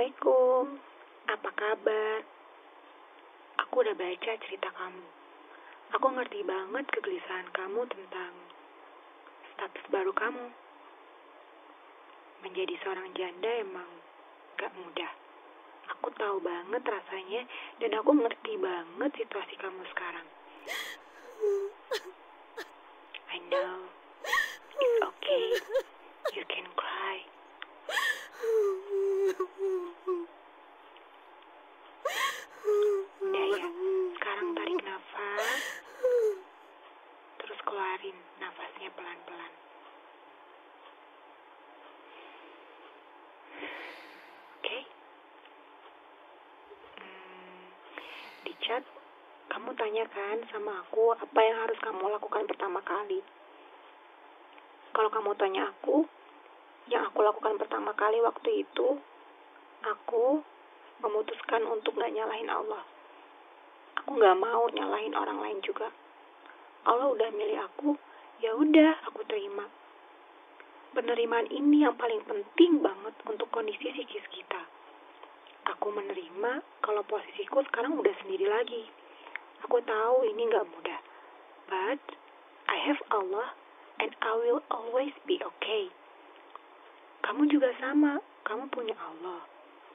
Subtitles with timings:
[0.00, 0.80] Assalamualaikum.
[1.28, 2.24] Apa kabar?
[3.60, 5.04] Aku udah baca cerita kamu.
[5.92, 8.32] Aku ngerti banget kegelisahan kamu tentang
[9.52, 10.56] status baru kamu.
[12.48, 13.92] Menjadi seorang janda emang
[14.56, 15.12] gak mudah.
[15.92, 17.44] Aku tahu banget rasanya
[17.84, 20.24] dan aku ngerti banget situasi kamu sekarang.
[23.28, 23.84] I know.
[24.80, 25.44] It's okay.
[26.32, 27.20] You can cry.
[33.20, 33.68] Udah ya,
[34.16, 35.62] sekarang tarik nafas.
[37.38, 39.52] Terus keluarin nafasnya pelan-pelan.
[44.58, 44.78] Oke?
[46.96, 47.62] Hmm,
[48.48, 48.82] di chat,
[49.80, 53.24] tanyakan sama aku apa yang harus kamu lakukan pertama kali.
[54.92, 56.04] Kalau kamu tanya aku,
[56.92, 59.00] yang aku lakukan pertama kali waktu itu,
[59.80, 60.44] aku
[61.00, 62.84] memutuskan untuk gak nyalahin Allah.
[64.04, 65.88] Aku gak mau nyalahin orang lain juga.
[66.84, 67.96] Allah udah milih aku,
[68.44, 69.64] ya udah aku terima.
[70.92, 74.60] Penerimaan ini yang paling penting banget untuk kondisi psikis kita.
[75.72, 78.99] Aku menerima kalau posisiku sekarang udah sendiri lagi.
[79.68, 81.00] Aku tahu ini gak mudah.
[81.70, 82.02] But
[82.66, 83.54] I have Allah
[84.00, 85.92] and I will always be okay.
[87.20, 89.44] Kamu juga sama, kamu punya Allah.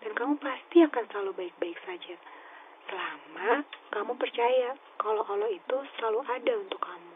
[0.00, 2.16] Dan kamu pasti akan selalu baik-baik saja.
[2.88, 7.14] Selama kamu percaya kalau Allah itu selalu ada untuk kamu.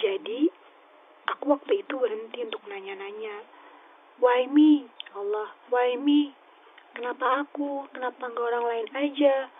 [0.00, 0.48] Jadi,
[1.28, 3.44] aku waktu itu berhenti untuk nanya-nanya.
[4.16, 4.88] Why me?
[5.12, 6.32] Allah, why me?
[6.96, 7.84] Kenapa aku?
[7.92, 9.52] Kenapa nggak orang lain aja?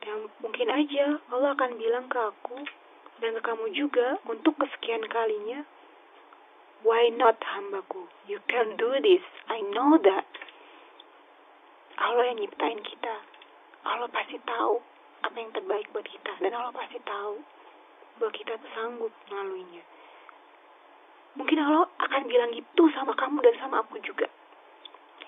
[0.00, 2.58] Yang mungkin aja Allah akan bilang ke aku
[3.20, 5.64] dan ke kamu juga untuk kesekian kalinya
[6.80, 8.08] Why not hambaku?
[8.24, 9.20] You can do this.
[9.52, 10.24] I know that.
[12.00, 13.20] Allah yang nyiptain kita.
[13.84, 14.80] Allah pasti tahu
[15.20, 16.40] apa yang terbaik buat kita.
[16.40, 17.36] Dan Allah pasti tahu
[18.16, 19.84] bahwa kita sanggup melaluinya.
[21.36, 24.32] Mungkin Allah akan bilang gitu sama kamu dan sama aku juga.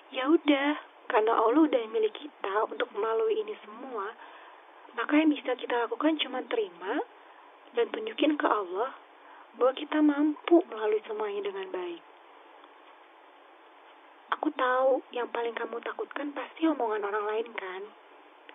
[0.08, 0.80] Ya udah,
[1.12, 4.16] karena Allah udah milih kita untuk melalui ini semua,
[4.96, 7.00] maka yang bisa kita lakukan cuma terima
[7.72, 8.92] dan tunjukin ke Allah
[9.56, 12.02] bahwa kita mampu melalui semuanya dengan baik.
[14.36, 17.82] Aku tahu yang paling kamu takutkan pasti omongan orang lain kan.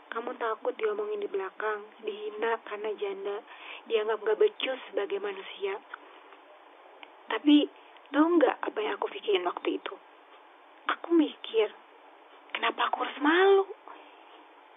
[0.07, 3.37] Kamu takut diomongin di belakang, dihina karena janda,
[3.85, 5.77] dianggap gak becus sebagai manusia.
[7.27, 7.67] Tapi,
[8.15, 9.93] tau nggak apa yang aku pikirin waktu itu?
[10.87, 11.75] Aku mikir,
[12.55, 13.76] kenapa aku harus malu?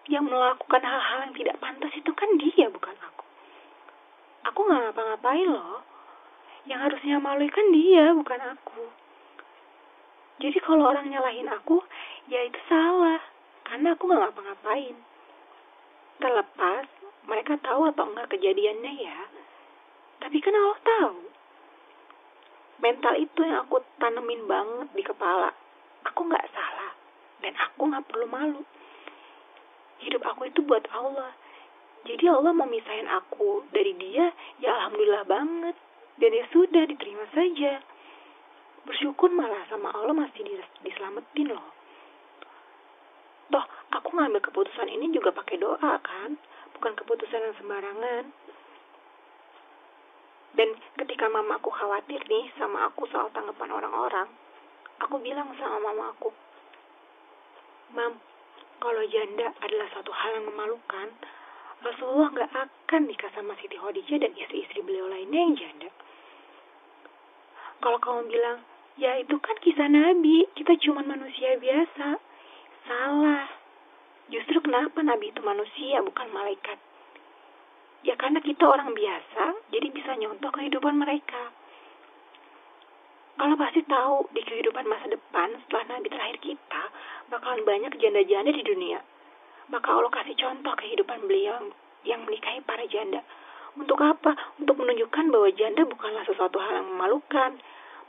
[0.09, 3.25] Yang melakukan hal-hal yang tidak pantas itu kan dia, bukan aku.
[4.49, 5.85] Aku gak ngapa-ngapain loh
[6.69, 8.85] yang harusnya malu kan dia, bukan aku.
[10.41, 11.81] Jadi kalau orang nyalahin aku,
[12.29, 13.21] ya itu salah.
[13.65, 14.97] Karena aku gak ngapa-ngapain.
[16.21, 16.87] Terlepas,
[17.25, 19.19] mereka tahu atau enggak kejadiannya ya.
[20.21, 21.19] Tapi kan Allah tahu.
[22.81, 25.53] Mental itu yang aku tanemin banget di kepala.
[26.13, 26.93] Aku gak salah.
[27.41, 28.61] Dan aku gak perlu malu.
[30.01, 31.33] Hidup aku itu buat Allah.
[32.09, 35.77] Jadi Allah mau misahin aku dari dia, ya Alhamdulillah banget
[36.17, 37.85] dan ya sudah diterima saja.
[38.89, 40.41] Bersyukur malah sama Allah masih
[40.81, 41.69] diselamatin loh.
[43.53, 46.41] Toh, aku ngambil keputusan ini juga pakai doa kan,
[46.73, 48.25] bukan keputusan yang sembarangan.
[50.57, 54.29] Dan ketika mama aku khawatir nih sama aku soal tanggapan orang-orang,
[55.05, 56.33] aku bilang sama mama aku,
[57.91, 58.23] Mam,
[58.81, 61.09] kalau janda adalah suatu hal yang memalukan,
[61.85, 65.89] Rasulullah nggak akan nikah sama Siti Khadijah dan istri-istri beliau lainnya yang janda.
[67.81, 68.61] Kalau kamu bilang,
[69.01, 72.21] ya itu kan kisah Nabi, kita cuma manusia biasa.
[72.85, 73.49] Salah.
[74.29, 76.77] Justru kenapa Nabi itu manusia, bukan malaikat?
[78.05, 81.53] Ya karena kita orang biasa, jadi bisa nyontoh kehidupan mereka.
[83.41, 86.83] Kalau pasti tahu di kehidupan masa depan setelah Nabi terakhir kita,
[87.33, 89.01] bakalan banyak janda-janda di dunia.
[89.73, 91.73] Maka Allah kasih contoh kehidupan beliau
[92.05, 93.25] yang menikahi para janda.
[93.81, 94.37] Untuk apa?
[94.61, 97.57] Untuk menunjukkan bahwa janda bukanlah sesuatu hal yang memalukan.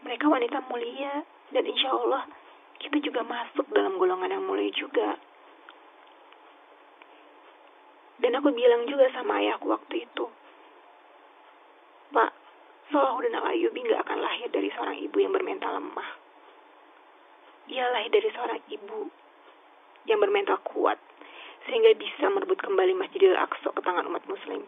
[0.03, 1.23] Mereka wanita mulia
[1.55, 2.27] dan insya Allah
[2.83, 5.15] kita juga masuk dalam golongan yang mulia juga.
[8.19, 10.25] Dan aku bilang juga sama ayahku waktu itu,
[12.11, 12.40] Pak,
[12.91, 16.09] Salahuddin Al-Ayubi gak akan lahir dari seorang ibu yang bermental lemah.
[17.71, 19.07] Dia lahir dari seorang ibu
[20.11, 20.99] yang bermental kuat,
[21.65, 24.67] sehingga bisa merebut kembali Masjidil Aqsa ke tangan umat muslim.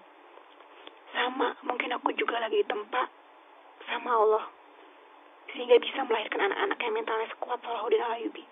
[1.12, 3.12] Sama, mungkin aku juga lagi ditempa
[3.92, 4.46] sama Allah.
[5.54, 8.44] sehingga bisa melahirkan anak-anak yang mentalnya sekuat Salahuddin Alayubi.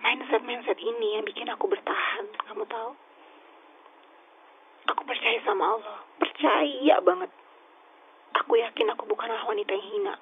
[0.00, 2.90] Mindset-mindset ini yang bikin aku bertahan, kamu tahu?
[4.88, 7.30] Aku percaya sama Allah, percaya banget.
[8.38, 10.14] Aku yakin aku bukanlah wanita yang hina.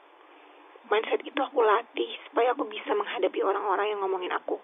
[0.88, 4.56] Mindset itu aku latih supaya aku bisa menghadapi orang-orang yang ngomongin aku.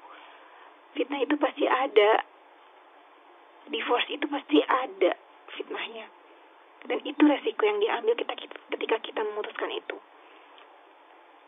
[0.97, 2.25] Fitnah itu pasti ada.
[3.69, 5.13] Divorce itu pasti ada
[5.53, 6.09] fitnahnya.
[6.85, 8.33] Dan itu resiko yang diambil kita,
[8.77, 9.97] ketika kita memutuskan itu.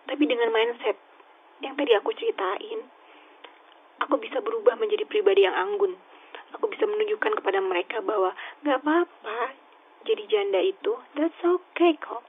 [0.09, 0.97] Tapi dengan mindset
[1.65, 2.81] yang tadi aku ceritain,
[4.05, 5.97] aku bisa berubah menjadi pribadi yang anggun.
[6.57, 8.33] Aku bisa menunjukkan kepada mereka bahwa
[8.65, 9.66] gak apa-apa
[10.07, 12.23] jadi janda itu, that's okay kok.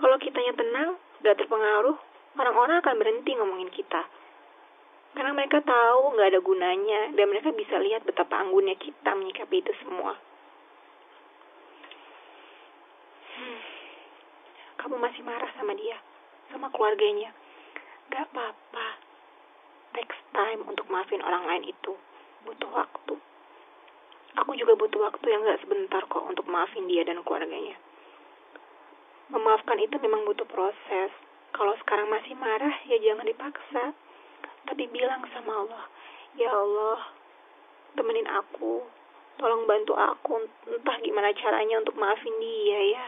[0.00, 1.98] Kalau kitanya tenang, gak terpengaruh,
[2.38, 4.08] orang-orang akan berhenti ngomongin kita.
[5.12, 9.72] Karena mereka tahu gak ada gunanya, dan mereka bisa lihat betapa anggunnya kita menyikapi itu
[9.84, 10.16] semua.
[13.36, 13.60] Hmm.
[14.78, 15.98] Kamu masih marah sama dia,
[16.48, 17.34] sama keluarganya.
[18.08, 18.88] Gak apa-apa.
[19.92, 21.92] Text time untuk maafin orang lain itu.
[22.46, 23.27] Butuh waktu.
[24.44, 27.74] Aku juga butuh waktu yang gak sebentar kok untuk maafin dia dan keluarganya.
[29.34, 31.10] Memaafkan itu memang butuh proses.
[31.50, 33.92] Kalau sekarang masih marah, ya jangan dipaksa.
[34.68, 35.84] Tapi bilang sama Allah,
[36.38, 37.00] Ya Allah,
[37.98, 38.86] temenin aku.
[39.38, 43.06] Tolong bantu aku, entah gimana caranya untuk maafin dia ya.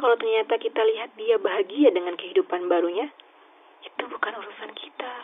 [0.00, 3.08] Kalau ternyata kita lihat dia bahagia dengan kehidupan barunya,
[3.84, 5.14] itu bukan urusan kita.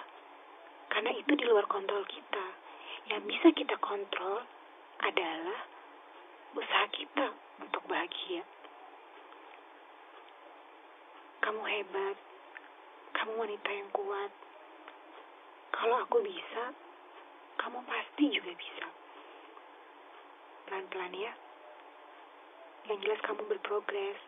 [0.89, 2.45] Karena itu di luar kontrol kita.
[3.09, 4.45] Yang bisa kita kontrol
[5.01, 5.61] adalah
[6.53, 7.33] usaha kita
[7.63, 8.45] untuk bahagia.
[11.41, 12.17] Kamu hebat.
[13.17, 14.33] Kamu wanita yang kuat.
[15.71, 16.77] Kalau aku bisa,
[17.57, 18.87] kamu pasti juga bisa.
[20.69, 21.33] Pelan-pelan ya.
[22.93, 24.21] Yang jelas kamu berprogres.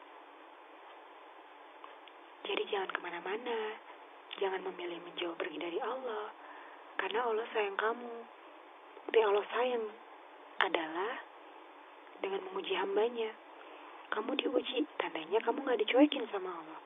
[2.43, 3.59] Jadi jangan ke mana-mana.
[4.41, 6.33] Jangan memilih menjauh pergi dari Allah.
[6.99, 8.42] Karena Allah sayang kamu.
[9.07, 9.85] Bukti Allah sayang
[10.63, 11.13] adalah
[12.23, 13.31] dengan menguji hambanya.
[14.13, 16.81] Kamu diuji, tandanya kamu gak dicuekin sama Allah.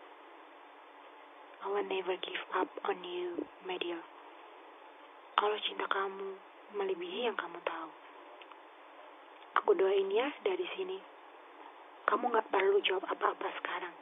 [1.66, 3.98] Allah never give up on you, my dear.
[5.42, 6.38] Allah cinta kamu
[6.78, 7.90] melebihi yang kamu tahu.
[9.60, 10.96] Aku doain ya dari sini.
[12.06, 13.94] Kamu gak perlu jawab apa-apa sekarang.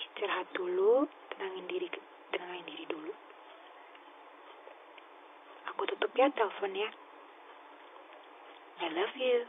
[0.00, 1.04] Istirahat dulu,
[1.36, 1.86] tenangin diri,
[2.32, 3.12] tenangin diri dulu.
[5.70, 6.88] Aku tutup ya teleponnya.
[8.82, 9.46] I love you.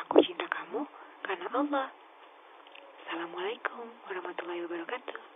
[0.00, 0.88] Aku cinta kamu
[1.28, 1.92] karena Allah.
[3.04, 5.35] Assalamualaikum warahmatullahi wabarakatuh.